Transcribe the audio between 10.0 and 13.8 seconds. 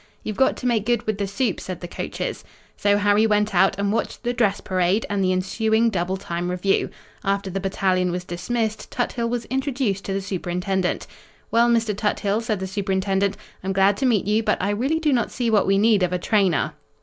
to the Superintendent. "Well, Mr. Tuthill," said the Superintendent, "I'm